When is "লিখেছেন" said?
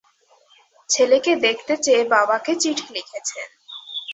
2.95-3.47